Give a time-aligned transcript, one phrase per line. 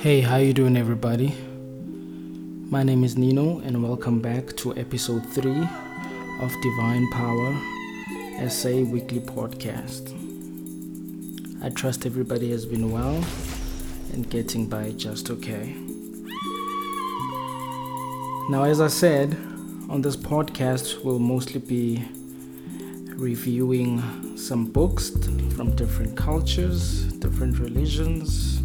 [0.00, 1.34] Hey, how you doing everybody?
[2.70, 5.50] My name is Nino and welcome back to episode 3
[6.40, 7.60] of Divine Power
[8.48, 10.14] SA weekly podcast.
[11.62, 13.22] I trust everybody has been well
[14.14, 15.74] and getting by just okay.
[18.48, 19.34] Now, as I said,
[19.90, 22.08] on this podcast, we'll mostly be
[23.14, 24.02] reviewing
[24.36, 25.10] some books
[25.54, 28.60] from different cultures, different religions,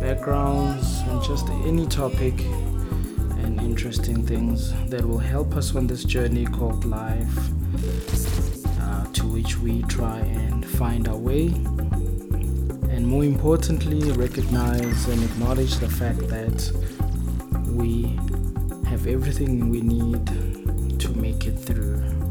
[0.00, 2.34] backgrounds, and just any topic
[3.42, 7.38] and interesting things that will help us on this journey called life,
[8.80, 11.46] uh, to which we try and find our way.
[12.90, 16.72] And more importantly, recognize and acknowledge the fact that
[17.66, 18.04] we
[18.88, 20.26] have everything we need
[21.00, 22.27] to make it through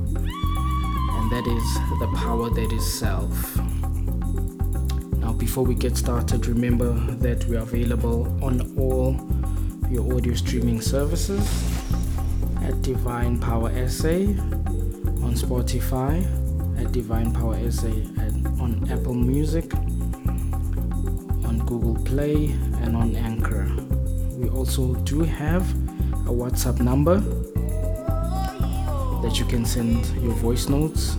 [1.29, 3.57] and that is the power that is self.
[5.17, 9.19] Now, before we get started, remember that we are available on all
[9.89, 11.43] your audio streaming services
[12.61, 16.23] at Divine Power SA, on Spotify,
[16.79, 19.73] at Divine Power SA, and on Apple Music,
[21.43, 22.51] on Google Play,
[22.83, 23.65] and on Anchor.
[24.37, 25.69] We also do have
[26.25, 27.21] a WhatsApp number
[29.21, 31.15] that you can send your voice notes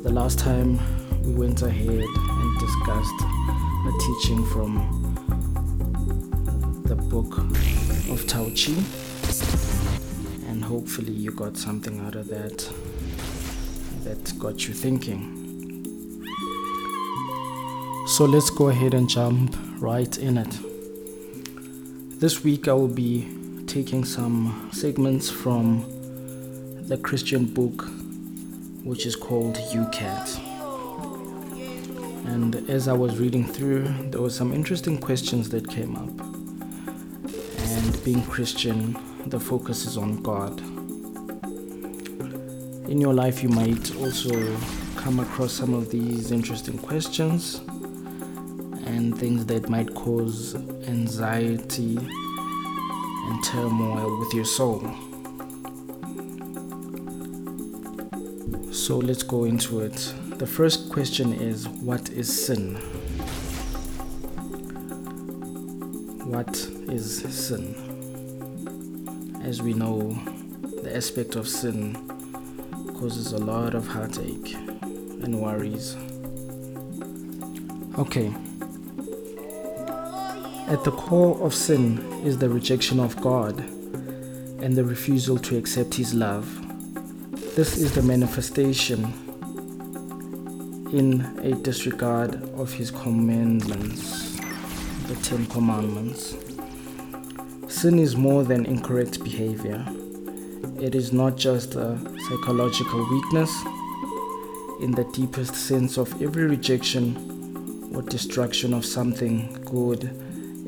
[0.04, 0.80] The last time
[1.23, 3.22] we went ahead and discussed
[3.88, 4.88] a teaching from
[6.86, 7.38] the book
[8.10, 8.73] of Tao Chi
[10.72, 12.58] hopefully you got something out of that
[14.05, 15.38] that got you thinking.
[18.08, 20.58] So let's go ahead and jump right in it.
[22.21, 23.27] This week I will be
[23.67, 25.83] taking some segments from
[26.87, 27.86] the Christian book
[28.86, 30.39] which is called YOUCAT.
[32.27, 36.27] And as I was reading through, there were some interesting questions that came up.
[37.60, 40.59] And being Christian, the focus is on God.
[42.89, 44.58] In your life, you might also
[44.95, 47.61] come across some of these interesting questions
[48.86, 50.55] and things that might cause
[50.87, 54.80] anxiety and turmoil with your soul.
[58.71, 60.14] So let's go into it.
[60.37, 62.76] The first question is What is sin?
[66.26, 66.58] What
[66.89, 67.91] is sin?
[69.44, 70.18] As we know,
[70.84, 71.96] the aspect of sin
[73.00, 75.96] causes a lot of heartache and worries.
[77.98, 78.34] Okay.
[80.68, 85.96] At the core of sin is the rejection of God and the refusal to accept
[85.96, 86.46] His love.
[87.56, 89.06] This is the manifestation
[90.94, 94.38] in a disregard of His commandments,
[95.08, 96.36] the Ten Commandments.
[97.81, 99.83] Sin is more than incorrect behavior.
[100.80, 101.97] It is not just a
[102.27, 103.52] psychological weakness.
[104.81, 110.03] In the deepest sense of every rejection or destruction of something good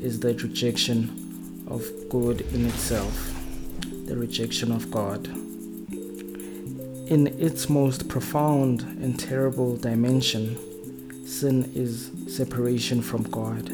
[0.02, 3.32] is the rejection of good in itself,
[4.06, 5.28] the rejection of God.
[7.08, 10.58] In its most profound and terrible dimension,
[11.28, 13.70] sin is separation from God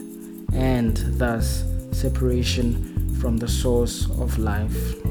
[0.52, 5.02] and thus separation from the source of life.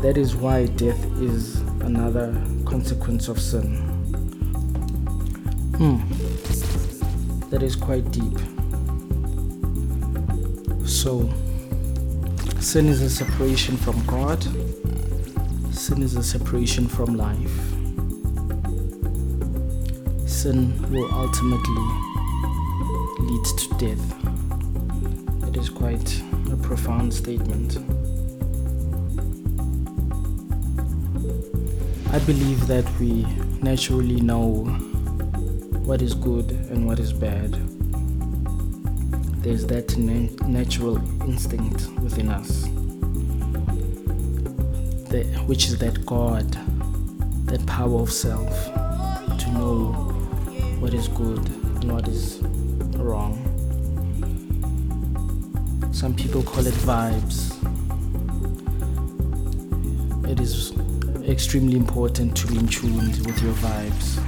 [0.00, 2.32] That is why death is another
[2.64, 3.74] consequence of sin.
[5.76, 5.98] Hmm.
[7.50, 8.38] That is quite deep.
[10.86, 11.28] So,
[12.60, 14.40] sin is a separation from God,
[15.74, 17.56] sin is a separation from life.
[20.28, 21.86] Sin will ultimately
[23.18, 24.19] lead to death
[25.60, 27.76] is quite a profound statement.
[32.14, 33.26] I believe that we
[33.60, 34.64] naturally know
[35.84, 37.52] what is good and what is bad.
[39.42, 40.96] There's that na- natural
[41.28, 42.64] instinct within us,
[45.46, 46.50] which is that God,
[47.48, 48.50] that power of self
[49.38, 49.92] to know
[50.80, 51.46] what is good
[51.82, 52.38] and what is
[52.96, 53.50] wrong.
[55.92, 57.56] Some people call it vibes.
[60.30, 60.72] It is
[61.28, 64.18] extremely important to be in tune with your vibes.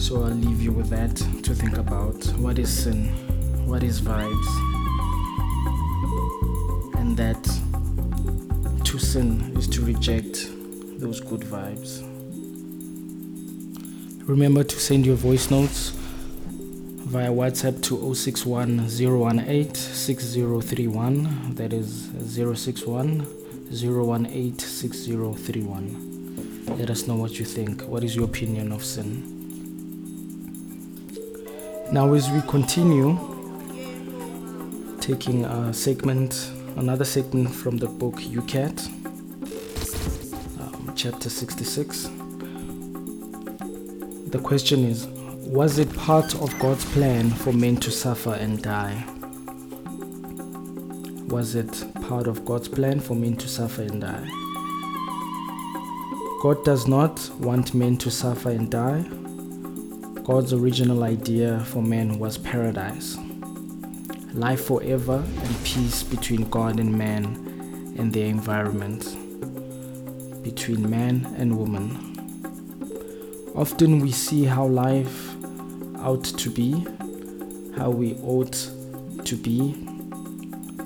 [0.00, 2.24] So I'll leave you with that to think about.
[2.38, 3.08] What is sin?
[3.66, 4.48] What is vibes?
[6.98, 7.42] And that
[8.84, 10.48] to sin is to reject
[10.98, 12.02] those good vibes.
[14.26, 15.92] Remember to send your voice notes
[17.14, 21.54] via WhatsApp to 061 018 6031.
[21.54, 23.24] That is 061
[23.70, 26.66] 018 6031.
[26.76, 27.82] Let us know what you think.
[27.82, 29.22] What is your opinion of sin?
[31.92, 33.16] Now, as we continue,
[35.00, 38.88] taking a segment, another segment from the book YOUCAT,
[40.60, 42.08] um, chapter 66.
[44.32, 45.06] The question is
[45.46, 49.04] Was it part of God's plan for men to suffer and die?
[51.28, 54.28] Was it part of God's plan for men to suffer and die?
[56.42, 59.02] God does not want men to suffer and die.
[60.24, 63.16] God's original idea for men was paradise
[64.34, 67.24] life forever and peace between God and man
[67.96, 69.04] and their environment,
[70.42, 72.00] between man and woman.
[73.54, 75.33] Often we see how life
[76.04, 76.86] ought to be,
[77.76, 78.70] how we ought
[79.24, 79.72] to be,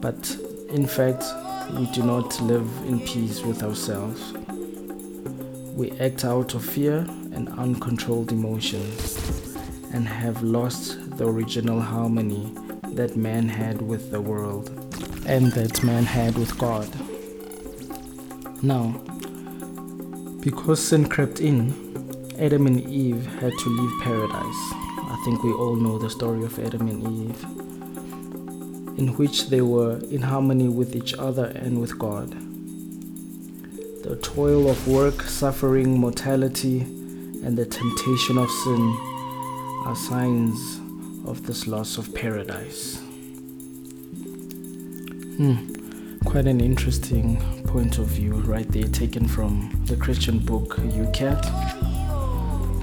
[0.01, 0.37] but
[0.71, 1.25] in fact,
[1.75, 4.33] we do not live in peace with ourselves.
[5.75, 6.99] We act out of fear
[7.33, 9.17] and uncontrolled emotions
[9.93, 12.53] and have lost the original harmony
[12.95, 14.71] that man had with the world
[15.27, 16.89] and that man had with God.
[18.63, 18.89] Now,
[20.41, 21.75] because sin crept in,
[22.39, 24.88] Adam and Eve had to leave paradise.
[25.29, 27.45] Think we all know the story of Adam and Eve,
[28.99, 32.31] in which they were in harmony with each other and with God.
[34.05, 38.97] The toil of work, suffering, mortality, and the temptation of sin
[39.85, 40.81] are signs
[41.29, 42.97] of this loss of paradise.
[45.37, 45.75] Hmm,
[46.25, 51.45] quite an interesting point of view, right there, taken from the Christian book YOUCAT,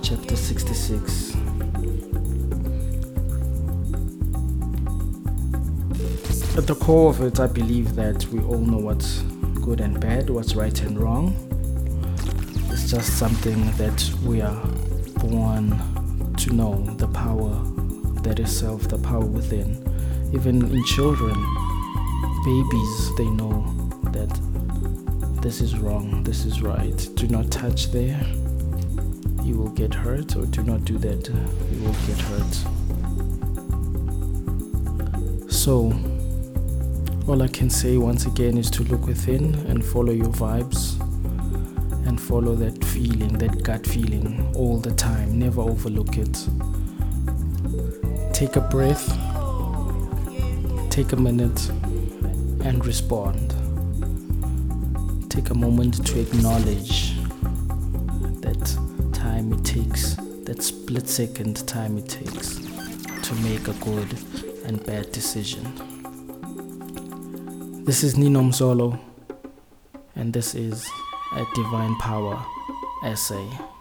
[0.04, 1.55] chapter 66.
[6.58, 9.20] At the core of it, I believe that we all know what's
[9.62, 11.36] good and bad, what's right and wrong.
[12.72, 14.66] It's just something that we are
[15.20, 15.78] born
[16.38, 17.62] to know the power
[18.24, 19.84] that is self, the power within.
[20.34, 21.36] Even in children,
[22.46, 23.62] babies, they know
[24.14, 24.30] that
[25.42, 27.10] this is wrong, this is right.
[27.16, 28.20] Do not touch there,
[29.44, 32.56] you will get hurt, or do not do that, you will get hurt.
[35.52, 35.92] So,
[37.28, 41.00] all I can say once again is to look within and follow your vibes
[42.08, 45.40] and follow that feeling, that gut feeling all the time.
[45.40, 46.48] Never overlook it.
[48.32, 49.08] Take a breath,
[50.92, 51.70] take a minute,
[52.64, 53.56] and respond.
[55.32, 57.16] Take a moment to acknowledge
[58.42, 58.78] that
[59.14, 64.16] time it takes, that split second time it takes to make a good
[64.66, 65.95] and bad decision.
[67.86, 69.00] This is Nino Mzolo,
[70.16, 70.90] and this is
[71.36, 72.44] a Divine Power
[73.14, 73.75] SA.